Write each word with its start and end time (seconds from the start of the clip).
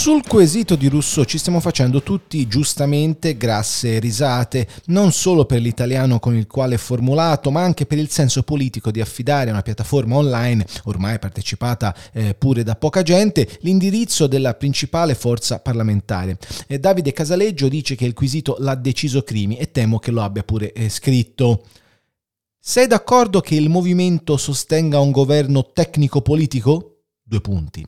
Sul 0.00 0.26
quesito 0.26 0.76
di 0.76 0.88
Rousseau 0.88 1.26
ci 1.26 1.36
stiamo 1.36 1.60
facendo 1.60 2.02
tutti 2.02 2.48
giustamente 2.48 3.36
grasse 3.36 3.98
risate, 3.98 4.66
non 4.86 5.12
solo 5.12 5.44
per 5.44 5.60
l'italiano 5.60 6.18
con 6.18 6.34
il 6.34 6.46
quale 6.46 6.76
è 6.76 6.78
formulato, 6.78 7.50
ma 7.50 7.60
anche 7.60 7.84
per 7.84 7.98
il 7.98 8.08
senso 8.08 8.42
politico 8.42 8.90
di 8.90 9.02
affidare 9.02 9.50
a 9.50 9.52
una 9.52 9.60
piattaforma 9.60 10.16
online, 10.16 10.64
ormai 10.84 11.18
partecipata 11.18 11.94
eh, 12.14 12.32
pure 12.32 12.62
da 12.62 12.76
poca 12.76 13.02
gente, 13.02 13.46
l'indirizzo 13.60 14.26
della 14.26 14.54
principale 14.54 15.14
forza 15.14 15.58
parlamentare. 15.58 16.38
Eh, 16.66 16.78
Davide 16.78 17.12
Casaleggio 17.12 17.68
dice 17.68 17.94
che 17.94 18.06
il 18.06 18.14
quesito 18.14 18.56
l'ha 18.58 18.76
deciso 18.76 19.20
Crimi 19.20 19.58
e 19.58 19.70
temo 19.70 19.98
che 19.98 20.12
lo 20.12 20.22
abbia 20.22 20.44
pure 20.44 20.72
eh, 20.72 20.88
scritto. 20.88 21.66
Sei 22.58 22.86
d'accordo 22.86 23.40
che 23.40 23.54
il 23.54 23.68
movimento 23.68 24.38
sostenga 24.38 24.98
un 24.98 25.10
governo 25.10 25.72
tecnico-politico? 25.74 27.02
Due 27.22 27.40
punti 27.42 27.86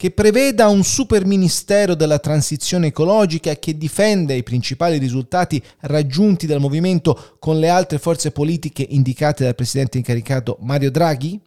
che 0.00 0.12
preveda 0.12 0.68
un 0.68 0.84
super 0.84 1.24
ministero 1.26 1.96
della 1.96 2.20
transizione 2.20 2.86
ecologica 2.86 3.56
che 3.56 3.76
difenda 3.76 4.32
i 4.32 4.44
principali 4.44 4.96
risultati 4.96 5.60
raggiunti 5.80 6.46
dal 6.46 6.60
movimento 6.60 7.34
con 7.40 7.58
le 7.58 7.68
altre 7.68 7.98
forze 7.98 8.30
politiche 8.30 8.86
indicate 8.88 9.42
dal 9.42 9.56
presidente 9.56 9.98
incaricato 9.98 10.56
Mario 10.60 10.92
Draghi? 10.92 11.40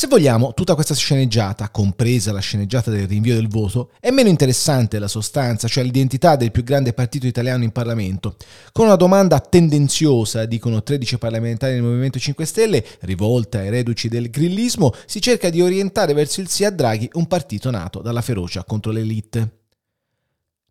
Se 0.00 0.06
vogliamo, 0.06 0.54
tutta 0.54 0.74
questa 0.74 0.94
sceneggiata, 0.94 1.68
compresa 1.68 2.32
la 2.32 2.40
sceneggiata 2.40 2.90
del 2.90 3.06
rinvio 3.06 3.34
del 3.34 3.48
voto, 3.48 3.90
è 4.00 4.10
meno 4.10 4.30
interessante 4.30 4.98
la 4.98 5.08
sostanza, 5.08 5.68
cioè 5.68 5.84
l'identità 5.84 6.36
del 6.36 6.52
più 6.52 6.62
grande 6.62 6.94
partito 6.94 7.26
italiano 7.26 7.64
in 7.64 7.70
Parlamento. 7.70 8.36
Con 8.72 8.86
una 8.86 8.96
domanda 8.96 9.38
tendenziosa, 9.40 10.46
dicono 10.46 10.82
13 10.82 11.18
parlamentari 11.18 11.74
del 11.74 11.82
Movimento 11.82 12.18
5 12.18 12.46
Stelle, 12.46 12.82
rivolta 13.00 13.58
ai 13.58 13.68
reduci 13.68 14.08
del 14.08 14.30
grillismo, 14.30 14.94
si 15.04 15.20
cerca 15.20 15.50
di 15.50 15.60
orientare 15.60 16.14
verso 16.14 16.40
il 16.40 16.48
sì 16.48 16.64
a 16.64 16.70
Draghi 16.70 17.10
un 17.12 17.26
partito 17.26 17.70
nato 17.70 18.00
dalla 18.00 18.22
ferocia 18.22 18.64
contro 18.64 18.92
l'elite. 18.92 19.59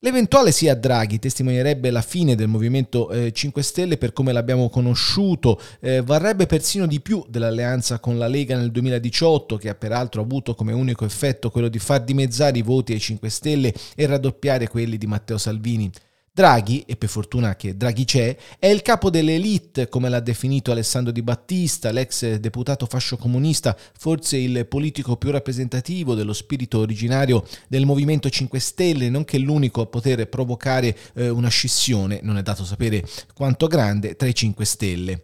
L'eventuale 0.02 0.54
sì 0.54 0.70
a 0.70 0.76
Draghi 0.76 1.20
testimonierebbe 1.20 1.92
la 1.92 2.02
fine 2.02 2.36
del 2.36 2.48
Movimento 2.48 3.10
eh, 3.12 3.34
5 3.34 3.62
Stelle 3.62 3.98
per 3.98 4.14
come 4.14 4.32
l'abbiamo 4.32 4.70
conosciuto, 4.70 5.60
eh, 5.82 6.02
varrebbe 6.02 6.46
persino 6.46 6.86
di 6.86 7.02
più 7.02 7.22
dell'alleanza 7.28 8.00
con 8.00 8.18
la 8.18 8.28
Lega 8.28 8.56
nel 8.56 8.72
2018 8.72 9.58
che 9.58 9.68
ha 9.68 9.76
peraltro 9.76 10.22
avuto 10.22 10.56
come 10.56 10.72
unico 10.72 11.04
effetto 11.04 11.50
quello 11.50 11.68
di 11.68 11.80
far 11.80 12.02
dimezzare 12.02 12.58
i 12.58 12.62
voti 12.62 12.94
ai 12.94 13.00
5 13.02 13.30
Stelle 13.30 13.74
e 13.94 14.06
raddoppiare 14.06 14.70
quelli 14.70 14.98
di 14.98 15.06
Matteo 15.06 15.38
Salvini. 15.38 15.92
Draghi, 16.40 16.86
e 16.88 16.96
per 16.96 17.10
fortuna 17.10 17.58
che 17.58 17.76
Draghi 17.76 18.06
c'è, 18.06 18.34
è 18.60 18.68
il 18.68 18.82
capo 18.82 19.10
dell'elite, 19.10 19.90
come 19.90 20.08
l'ha 20.08 20.22
definito 20.22 20.72
Alessandro 20.72 21.12
Di 21.12 21.22
Battista, 21.22 21.92
l'ex 21.92 22.36
deputato 22.36 22.86
fascio 22.86 23.18
comunista, 23.18 23.76
forse 23.98 24.38
il 24.38 24.66
politico 24.66 25.18
più 25.18 25.32
rappresentativo 25.32 26.16
dello 26.16 26.32
spirito 26.32 26.80
originario 26.80 27.46
del 27.68 27.86
Movimento 27.86 28.30
5 28.30 28.58
Stelle, 28.58 29.10
nonché 29.10 29.38
l'unico 29.38 29.82
a 29.82 29.88
poter 29.88 30.30
provocare 30.30 30.96
eh, 31.16 31.28
una 31.28 31.50
scissione, 31.50 32.22
non 32.24 32.38
è 32.38 32.42
dato 32.42 32.64
sapere 32.64 33.04
quanto 33.34 33.68
grande, 33.68 34.16
tra 34.16 34.30
i 34.30 34.34
5 34.34 34.64
Stelle. 34.64 35.24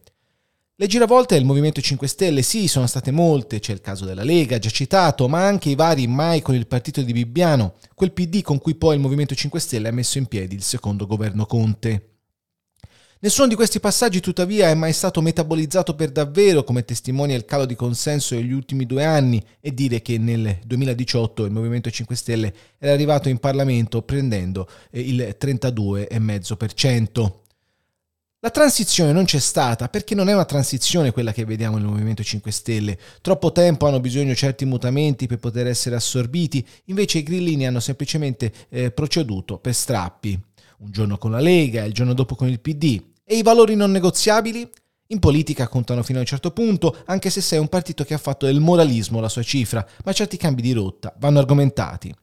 Le 0.77 0.87
giravolte 0.87 1.35
del 1.35 1.45
Movimento 1.45 1.79
5 1.79 2.05
Stelle 2.05 2.41
sì, 2.41 2.67
sono 2.67 2.85
state 2.85 3.09
molte, 3.09 3.61
c'è 3.61 3.71
il 3.71 3.79
caso 3.79 4.03
della 4.03 4.25
Lega, 4.25 4.59
già 4.59 4.69
citato, 4.69 5.29
ma 5.29 5.47
anche 5.47 5.69
i 5.69 5.75
vari 5.75 6.05
mai 6.05 6.41
con 6.41 6.53
il 6.53 6.67
partito 6.67 7.01
di 7.01 7.13
Bibbiano, 7.13 7.75
quel 7.93 8.11
PD 8.11 8.41
con 8.41 8.57
cui 8.57 8.75
poi 8.75 8.95
il 8.95 9.01
Movimento 9.01 9.33
5 9.33 9.57
Stelle 9.61 9.87
ha 9.87 9.93
messo 9.93 10.17
in 10.17 10.25
piedi 10.25 10.53
il 10.53 10.63
secondo 10.63 11.07
governo 11.07 11.45
Conte. 11.45 12.09
Nessuno 13.19 13.47
di 13.47 13.55
questi 13.55 13.79
passaggi 13.79 14.19
tuttavia 14.19 14.67
è 14.67 14.73
mai 14.73 14.91
stato 14.91 15.21
metabolizzato 15.21 15.95
per 15.95 16.11
davvero 16.11 16.65
come 16.65 16.83
testimonia 16.83 17.37
il 17.37 17.45
calo 17.45 17.65
di 17.65 17.75
consenso 17.75 18.35
negli 18.35 18.51
ultimi 18.51 18.85
due 18.85 19.05
anni 19.05 19.41
e 19.61 19.73
dire 19.73 20.01
che 20.01 20.17
nel 20.17 20.59
2018 20.65 21.45
il 21.45 21.53
Movimento 21.53 21.89
5 21.89 22.15
Stelle 22.17 22.53
era 22.77 22.91
arrivato 22.91 23.29
in 23.29 23.37
Parlamento 23.37 24.01
prendendo 24.01 24.67
eh, 24.91 24.99
il 24.99 25.37
32,5%. 25.39 27.43
La 28.45 28.51
transizione 28.51 29.11
non 29.11 29.25
c'è 29.25 29.39
stata 29.39 29.89
perché 29.89 30.13
non 30.13 30.29
è 30.29 30.33
una 30.35 30.45
transizione 30.45 31.09
quella 31.09 31.33
che 31.33 31.45
vediamo 31.45 31.77
nel 31.77 31.87
Movimento 31.87 32.21
5 32.21 32.51
Stelle. 32.51 32.99
Troppo 33.19 33.51
tempo 33.51 33.87
hanno 33.87 33.99
bisogno 33.99 34.35
certi 34.35 34.65
mutamenti 34.65 35.25
per 35.25 35.39
poter 35.39 35.65
essere 35.65 35.95
assorbiti, 35.95 36.63
invece 36.85 37.17
i 37.17 37.23
grillini 37.23 37.65
hanno 37.65 37.79
semplicemente 37.79 38.53
eh, 38.69 38.91
proceduto 38.91 39.57
per 39.57 39.73
strappi. 39.73 40.39
Un 40.77 40.91
giorno 40.91 41.17
con 41.17 41.31
la 41.31 41.39
Lega, 41.39 41.85
il 41.85 41.93
giorno 41.93 42.13
dopo 42.13 42.35
con 42.35 42.47
il 42.47 42.59
PD. 42.59 43.01
E 43.23 43.35
i 43.35 43.41
valori 43.41 43.73
non 43.73 43.89
negoziabili? 43.89 44.69
In 45.07 45.17
politica 45.17 45.67
contano 45.67 46.03
fino 46.03 46.19
a 46.19 46.21
un 46.21 46.27
certo 46.27 46.51
punto, 46.51 46.97
anche 47.05 47.31
se 47.31 47.41
sei 47.41 47.57
un 47.57 47.67
partito 47.67 48.03
che 48.03 48.13
ha 48.13 48.19
fatto 48.19 48.45
del 48.45 48.59
moralismo 48.59 49.21
la 49.21 49.27
sua 49.27 49.41
cifra, 49.41 49.83
ma 50.03 50.13
certi 50.13 50.37
cambi 50.37 50.61
di 50.61 50.71
rotta 50.71 51.15
vanno 51.17 51.39
argomentati. 51.39 52.13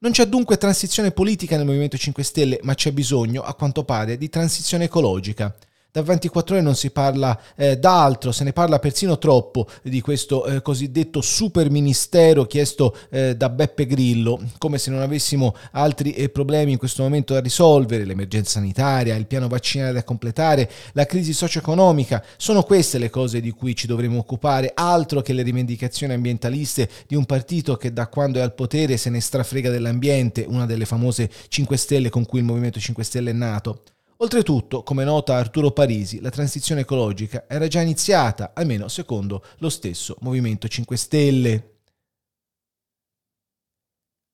Non 0.00 0.12
c'è 0.12 0.26
dunque 0.26 0.58
transizione 0.58 1.10
politica 1.10 1.56
nel 1.56 1.66
Movimento 1.66 1.96
5 1.96 2.22
Stelle, 2.22 2.60
ma 2.62 2.74
c'è 2.74 2.92
bisogno, 2.92 3.42
a 3.42 3.54
quanto 3.54 3.82
pare, 3.82 4.16
di 4.16 4.28
transizione 4.28 4.84
ecologica 4.84 5.52
da 5.90 6.02
24 6.02 6.54
ore 6.54 6.62
non 6.62 6.76
si 6.76 6.90
parla 6.90 7.38
eh, 7.56 7.78
d'altro, 7.78 8.30
se 8.30 8.44
ne 8.44 8.52
parla 8.52 8.78
persino 8.78 9.16
troppo 9.16 9.66
di 9.82 10.02
questo 10.02 10.44
eh, 10.44 10.60
cosiddetto 10.60 11.22
super 11.22 11.70
ministero 11.70 12.44
chiesto 12.44 12.94
eh, 13.08 13.34
da 13.34 13.48
Beppe 13.48 13.86
Grillo, 13.86 14.38
come 14.58 14.76
se 14.76 14.90
non 14.90 15.00
avessimo 15.00 15.56
altri 15.72 16.12
eh, 16.12 16.28
problemi 16.28 16.72
in 16.72 16.78
questo 16.78 17.02
momento 17.02 17.32
da 17.32 17.40
risolvere, 17.40 18.04
l'emergenza 18.04 18.58
sanitaria, 18.58 19.16
il 19.16 19.26
piano 19.26 19.48
vaccinale 19.48 19.92
da 19.92 20.04
completare, 20.04 20.70
la 20.92 21.06
crisi 21.06 21.32
socio-economica, 21.32 22.22
sono 22.36 22.62
queste 22.64 22.98
le 22.98 23.08
cose 23.08 23.40
di 23.40 23.50
cui 23.50 23.74
ci 23.74 23.86
dovremo 23.86 24.18
occupare, 24.18 24.72
altro 24.74 25.22
che 25.22 25.32
le 25.32 25.42
rivendicazioni 25.42 26.12
ambientaliste 26.12 26.88
di 27.06 27.14
un 27.14 27.24
partito 27.24 27.76
che 27.76 27.94
da 27.94 28.08
quando 28.08 28.38
è 28.38 28.42
al 28.42 28.54
potere 28.54 28.98
se 28.98 29.08
ne 29.08 29.20
strafrega 29.20 29.70
dell'ambiente, 29.70 30.44
una 30.46 30.66
delle 30.66 30.84
famose 30.84 31.30
5 31.48 31.76
Stelle 31.78 32.10
con 32.10 32.26
cui 32.26 32.40
il 32.40 32.44
Movimento 32.44 32.78
5 32.78 33.02
Stelle 33.02 33.30
è 33.30 33.34
nato. 33.34 33.82
Oltretutto, 34.20 34.82
come 34.82 35.04
nota 35.04 35.36
Arturo 35.36 35.70
Parisi, 35.70 36.20
la 36.20 36.30
transizione 36.30 36.80
ecologica 36.80 37.44
era 37.48 37.68
già 37.68 37.80
iniziata, 37.80 38.50
almeno 38.52 38.88
secondo 38.88 39.44
lo 39.58 39.68
stesso 39.68 40.16
Movimento 40.22 40.66
5 40.66 40.96
Stelle. 40.96 41.80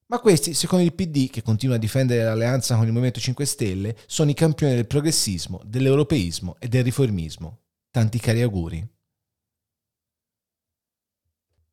Ma 0.07 0.21
questi, 0.21 0.55
secondo 0.55 0.87
il 0.87 0.95
PD, 0.95 1.29
che 1.29 1.43
continua 1.43 1.77
a 1.77 1.79
difendere 1.79 2.25
l'alleanza 2.25 2.77
con 2.77 2.87
il 2.87 2.93
Movimento 2.93 3.21
5 3.21 3.45
Stelle, 3.45 3.97
sono 4.07 4.31
i 4.31 4.35
campioni 4.35 4.75
del 4.75 4.87
progressismo, 4.87 5.61
dell'europeismo 5.67 6.57
e 6.59 6.69
del 6.69 6.83
riformismo. 6.83 7.59
Tanti 7.91 8.19
cari 8.19 8.41
auguri. 8.41 8.89